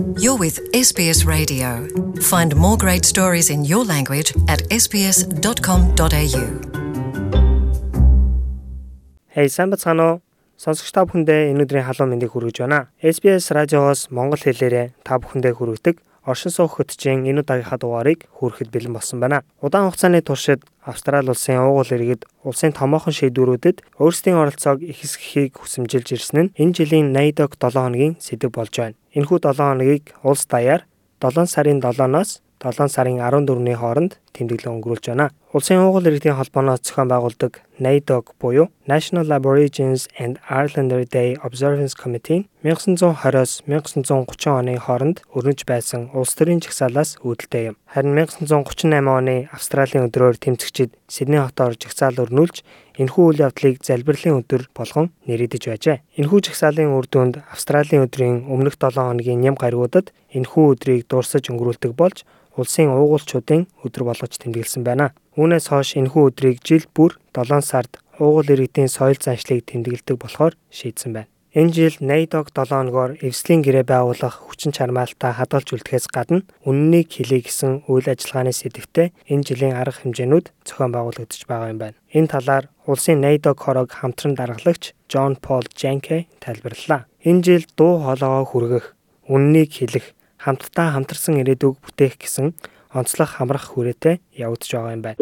[0.00, 1.86] You're with SBS Radio.
[2.22, 6.44] Find more great stories in your language at sbs.com.au.
[9.28, 10.20] Hey, сайн бацгаана уу?
[10.56, 12.88] Сонсогч та бүхэндээ энэ өдрийн халуун мэндийг хүргэж байна.
[13.04, 18.94] SBS радиогоос монгол хэлээрээ та бүхэндээ хүргэдэг оршин суух хөтжийн энэ удаагийнхаа дугаарыг хүрэхэд бэлэн
[18.94, 19.42] болсон байна.
[19.60, 26.38] Удаан хугацааны туршид Австрали улсын уугуул иргэд улсын томоохон шийдвэрүүдэд өөрсдийн оролцоог ихсгэхийг хүсэмжилж ирсэн
[26.40, 28.96] нь энэ жилийн 80 7 хоногийн сэдэв болж байна.
[29.12, 30.86] Энэхүү 7 хоногийг улс даяар
[31.20, 35.32] 7 сарын 7-оос 7 сарын 14-ний хооронд тэмдэглэл өнгөрүүлж байна.
[35.50, 42.46] Улсын уугуул иргэдийн холбооноос зохион байгуулдаг NAIDOC буюу National Aborigines and Islander Day Observance Committee
[42.62, 47.76] 1920-оос 1930 оны хооронд өрнөж байсан улс төрийн жагсаалаас үүдэлтэй юм.
[47.90, 52.62] Харин 1938 оны Австралийн өдрөөр тэмцэгчид Сидней хотоор жагсаал өрнүүлж
[53.02, 55.98] энэхүү үйл явдлыг залбирлын өдөр болгон нэрийдэж байжээ.
[56.14, 61.98] Энэхүү жагсаалын үр дүнд Австралийн өдрийн өмнөх 7 хоногийн ням гаригуудад энэхүү өдрийг дурсаж өнгөрүүлдэг
[61.98, 62.22] болж
[62.60, 65.16] улсын уугуулчдын өдөр болгож тэмдэглэсэн байна.
[65.40, 71.12] Үүнээс хойш энэхүү өдрийг жил бүр 7 сард уугуул иргэдийн соёл заншлыг тэмдэглэдэг болохоор шийдсэн
[71.16, 71.30] байна.
[71.50, 77.42] Энэ жил NAIDOC 7 оногоор эвслийн гэрээ байгуулах хүчин чармаалтаа хадгалж үлдэхээс гадна үннийг хэлий
[77.42, 81.98] гэсэн үйл ажиллагааны сэдэвтээ энэ жилийн арга хэмжээнүүд зохион байгуулагдаж байгаа юм байна.
[82.14, 87.10] Энэ талаар улсын NAIDOC хорог хамтран даргалагч John Paul Jenke тайлбарллаа.
[87.26, 88.86] Энэ жил дуу хоолойгоо хүргэх,
[89.26, 92.56] үннийг хэлэх, хамтдаа хамтарсан ирээдүг бүтээх гэсэн
[92.96, 95.20] онцлог хамрах хүрээтэй явагдаж байгаа юм байна.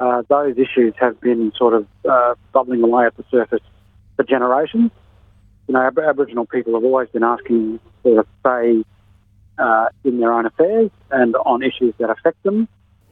[0.00, 3.66] Uh, those issues have been sort of uh, bubbling away at the surface
[4.14, 4.92] for generations.
[5.66, 8.84] You know, Ab- Aboriginal people have always been asking for a say
[9.58, 12.68] uh, in their own affairs and on issues that affect them.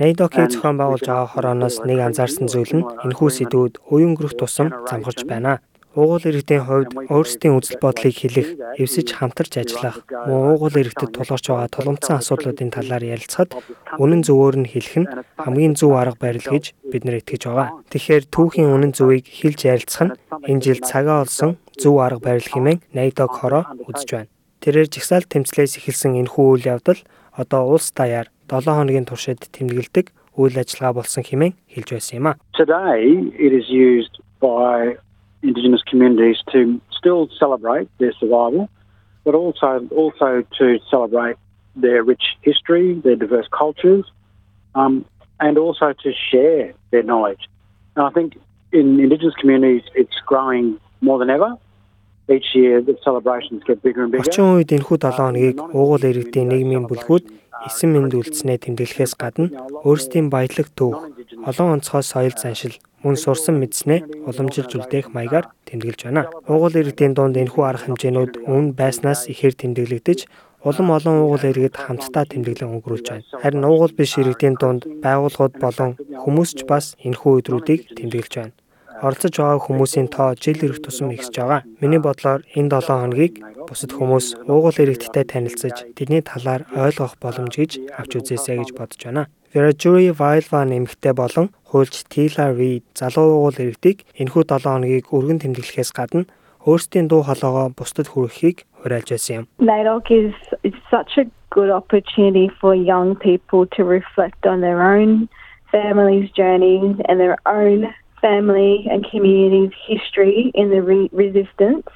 [0.00, 5.28] Нейдокийн зохион байгуулж байгаа хорооноос нэг анзаарсан зүйл нь энэхүү сэдвүүд уян өнгөрөх тусам замгарч
[5.28, 5.60] байна.
[5.90, 11.66] Уугуул иргэдийн хувьд өөрсдийн үзэл бодлыг хэлэх, эвсэж хамтарч ажиллах, мөн уугуул иргэдэд тулгарч байгаа
[11.66, 13.58] тулгымцсан асуудлуудын талаар ярилцахад
[13.98, 17.82] үнэн зөвөөр нь хэлэх нь хамгийн зөв арга барил гэж бид нар итгэж байгаа.
[17.90, 20.14] Тэгэхээр түүхийн үнэн зөвийг хэлж ярилцах нь
[20.46, 24.30] энэ жил цагаа олсон зөв арга барил хэмээн Найдог хороо үзэж байна.
[24.62, 27.02] Тэрээр жигсаал тэмцлээс эхэлсэн энэхүү үйл явдал
[27.34, 32.38] одоо улс даяар 7 хоногийн туршид тэмдэглэдэг үйл ажиллагаа болсон хэмээн хэлж байсан юм а.
[32.54, 35.00] Today, it is used by
[35.42, 38.68] Indigenous communities to still celebrate their survival,
[39.24, 41.36] but also also to celebrate
[41.76, 44.04] their rich history, their diverse cultures,
[44.74, 45.04] um,
[45.40, 47.48] and also to share their knowledge.
[47.96, 48.36] And I think
[48.72, 51.56] in Indigenous communities, it's growing more than ever.
[52.28, 54.22] Each year, the celebrations get bigger and bigger.
[54.22, 57.24] Орчин үед энэхүү 7 хоногийг уугуул иргэдийн нийгмийн бүлгүүд
[57.66, 59.50] эсэм мэнд үлдснээ тэмдэглэхээс гадна
[59.82, 60.94] өөрсдийн баялаг төв,
[61.42, 66.28] олон онцгой соёл заншил, мөн сурсан мэдснээ уламжилж үлдээх маягаар тэмдэглэж байна.
[66.50, 70.20] Уугуул иргэдийн дунд энэхүү арга хэмжээнүүд өмнө байснаас ихээр тэмдэглэгдэж
[70.68, 73.28] улам олон уугуул иргэд хамтдаа тэмдэглэн өнгөрүүлж байна.
[73.42, 75.90] Харин уугуул биш иргэдийн дунд байгууллагууд болон
[76.22, 78.54] хүмүүс ч бас энэхүү өдрүүдийг тэмдэглэж байна
[79.00, 81.64] оролцож байгаа хүмүүсийн тоо жил ирэх тусам ихсэж байгаа.
[81.80, 83.34] Миний бодлоор энэ 7 хоногийг
[83.68, 89.32] бусад хүмүүс уугуул иргэдтэй танилцаж тэдний талаар ойлгох боломж гэж авч үзээсэй гэж бодож байна.
[89.53, 95.91] Веражури Вайлва нэмэгтэй болон хуульч Тила Рид залуу уугуул иргэдийг энэхүү 7 хоногийг өргөн тэмдэглэхээс
[95.95, 96.27] гадна
[96.67, 99.45] өөрсдийн дуу хоолойгоо бусдад хүргэхийг уриалж байсан юм.
[99.63, 100.35] NAIDOC is,
[100.67, 101.25] is such a
[101.55, 105.29] good opportunity for young people to reflect on their own
[105.71, 107.87] family's journey and their own
[108.19, 111.87] family and community's history in the re- resistance,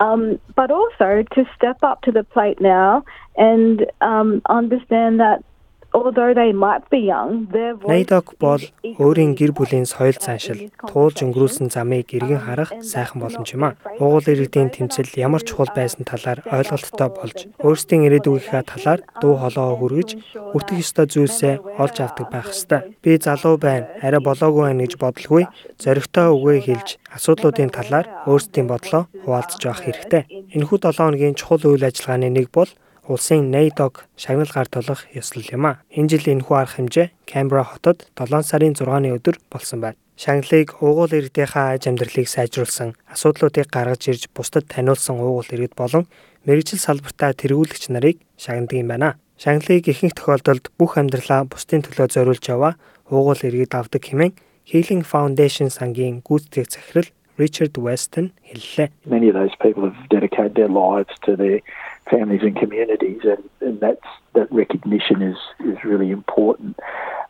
[0.00, 3.02] um, but also to step up to the plate now
[3.36, 5.42] and um, understand that
[5.93, 11.23] although they might be young, their voice Найдок бол өөрийн гэр бүлийн соёл цаашил туулж
[11.23, 13.75] өнгөрүүлсэн замыг эргэн харах сайхан боломж юм а.
[13.99, 20.09] Уугуул иргэдийн тэмцэл ямар чухал байсан талаар ойлголттой болж өөрсдийн ирээдүгийнхаа талаар дуу хоолойгоо хүргэж
[20.55, 22.95] өртөх ёстой зүйлсээ олж авдаг байх ёстой.
[23.01, 25.43] Би залуу байна, арай болоогүй байна гэж бодлгүй
[25.81, 30.23] зоригтой үгээ хэлж асуудлуудын талаар өөрсдийн бодлоо хуваалцаж авах хэрэгтэй.
[30.55, 32.69] Энэхүү 7 хоногийн чухал үйл ажиллагааны нэг бол
[33.07, 35.79] улсын NAIDOC шагнал гар толгох ёслол юм а.
[35.89, 39.97] Энэ жил энэхүү арга хэмжээ Canberra хотод 7 сарын 6-ны өдөр болсон байна.
[40.19, 46.09] Шагналыг уугуул иргэдийнхаа аж амьдралыг сайжруулсан, асуудлуудыг гаргаж ирж бусдад таниулсан уугуул иргэд болон
[46.43, 49.15] мэрэгжил салбартаа тэргүүлэгч нарыг шагнадаг юм байна.
[49.37, 52.73] Шагналыг ихэнх тохиолдолд бүх амьдралаа бусдын төлөө зориулж яваа
[53.13, 54.33] уугуул иргэд авдаг хэмээн
[54.67, 58.89] Healing Foundation сангийн гүйцэтгэх захирал Richard Weston хэллээ.
[59.05, 61.61] Many of those people have dedicated their lives to their
[62.09, 65.39] families and communities, and, and that's that recognition is
[65.71, 66.79] is really important.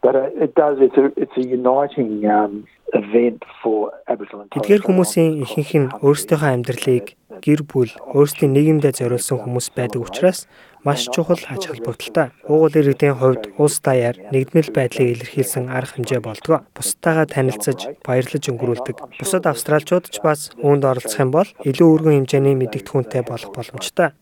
[0.02, 4.64] But uh, it does it's a it's a uniting um, event for Aboriginal and Torres
[4.64, 7.06] Тэдгээр хүмүүсийн ихэнх нь өөрсдийнхөө амьдралыг
[7.42, 10.48] гэр бүл, өөрсдийн нийгэмдээ зориулсан хүмүүс байдаг учраас
[10.88, 12.32] маш чухал ач холбогдолтой.
[12.48, 16.64] Уугуул иргэдийн хувьд улс даяар нэгдмэл байдлыг илэрхийлсэн арга хэмжээ болдгоо.
[16.72, 18.98] Бусдтайгаа танилцаж, баярлаж өнгөрүүлдэг.
[19.20, 24.16] Бусад австралчууд ч бас үүнд оролцох юм бол илүү өргөн хэмжээний мэдэгдэхүүнтэй болох боломжтой.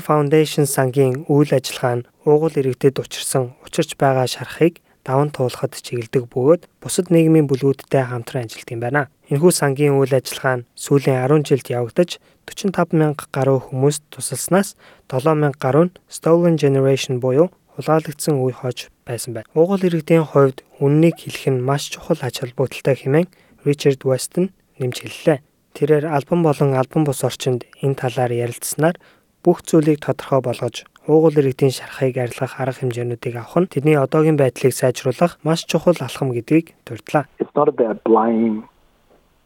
[0.00, 6.24] Healing Foundation сангийн үйл ажиллагаа нь уугуул иргэдэд учирсан учирч байгаа шарахыг даван туулахад чиглэдэг
[6.32, 9.02] бөгөөд бусад нийгмийн бүлгүүдтэй хамтран ажилладаг юм байна.
[9.28, 12.10] Энэхүү сангийн үйл ажиллагаа нь сүүлийн 10 жилд явагдаж
[12.48, 14.68] 45 мянга гаруй хүмүүст тусалснаас
[15.12, 19.48] 7 мянга гаруй нь stolen generation буюу хулгайлагдсан үе хож байсан байна.
[19.52, 23.28] Уугуул иргэдийн хувьд үннийг хэлэх нь маш чухал ач холбогдолтой хэмээн
[23.68, 24.48] Ричард Вестон
[24.80, 25.44] нэмж хэллээ.
[25.76, 28.96] Тэрээр альбом болон альбом бус орчинд энэ талаар ярилцсанаар
[29.44, 34.74] бүх зүйлийг тодорхой болгож уугуул иргэдийн шарахыг арилгах арга хэмжээнүүдийг авах нь тэдний одоогийн байдлыг
[34.76, 37.24] сайжруулах маш чухал алхам гэдгийг дурдлаа.
[37.40, 38.68] It's not about blame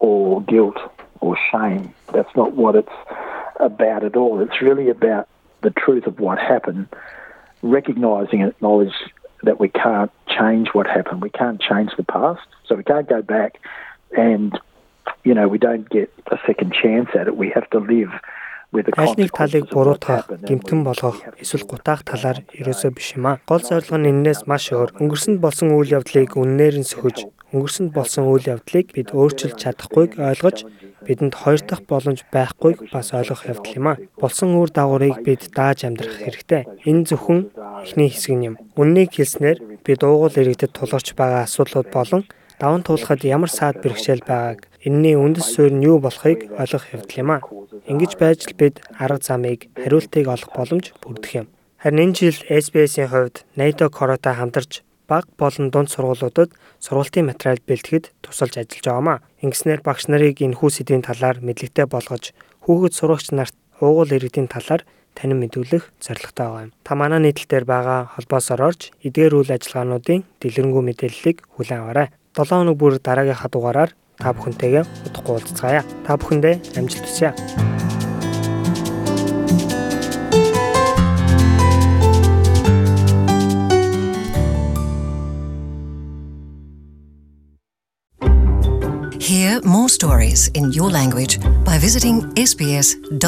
[0.00, 0.78] or guilt
[1.20, 1.94] or shame.
[2.12, 2.98] That's not what it's
[3.60, 4.42] about at all.
[4.44, 5.26] It's really about
[5.62, 6.86] the truth of what happened,
[7.62, 8.98] recognizing and acknowledge
[9.46, 11.22] that we can't change what happened.
[11.22, 12.46] We can't change the past.
[12.66, 13.60] So we can't go back
[14.16, 14.58] and
[15.24, 17.36] you know, we don't get a second chance at it.
[17.36, 18.12] We have to live
[18.74, 23.38] Аль нэг талыг буруутгах, гэмтэн болгох, эсвэл гутаах талаар ерөөсөө биш юм аа.
[23.46, 24.98] Гол зорилго нь энээс маш өөр.
[24.98, 30.66] Өнгөрсөнд болсон үйл явдлыг үннээр нь сөхөж, өнгөрсөнд болсон үйл явдлыг бид өөрчилж чадахгүйг ойлгож,
[31.06, 34.02] бидэнд хоёр дахь боломж байхгүйг бас ойлгох явдал юм аа.
[34.18, 36.66] Болсон үр дагаврыг бид дааж амьдрах хэрэгтэй.
[36.82, 37.54] Энэ зөвхөн
[37.86, 38.58] эхний хэсэг юм.
[38.74, 42.26] Үннийг хэлснээр бид уугуул иргэдэд тулгарч байгаа асуудлууд болон
[42.60, 47.30] даван туулахад ямар саад бэрхшээл байгааг энэний үндэс суурь нь юу болохыг ойлгох явдал юм
[47.34, 47.40] аа.
[47.90, 51.46] Ингэж байж л бид арга замыг хариултыг олох боломж бүрдэх юм.
[51.82, 58.12] Харин энэ жил SBS-ийн хувьд NATO Koroта хамтарч баг болон дунд сургуулиудад сургалтын материал бэлтгэхэд
[58.24, 59.18] тусалж ажиллаж байгаамаа.
[59.44, 62.32] Ингэснээр багш нарыг энэхүү сэдвийн талаар мэдлэгтэй болгож
[62.64, 63.54] хүүхэд сурагч нарт
[63.84, 66.72] уугуул иргэдийн талаар танин мэдүүлэх зорилготой байгаа юм.
[66.82, 72.08] Та манай нийтлэлээр байгаа холбоосоор орж эдгээр үйл ажиллагаануудын дэлгэрэнгүй мэдээллийг хүлээн аваарай.
[72.34, 75.82] 7 хоног бүр дараагийнхаа дугаараар та бүхэнтэйгээ удахгүй уулзцаая.
[76.06, 77.30] Та бүхэндээ амжилт хүсье.
[89.24, 93.24] Hear more stories in your language by visiting sbs.com.au.